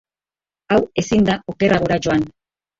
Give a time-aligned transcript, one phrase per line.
[0.69, 2.29] Hau ezin da okerragora joan.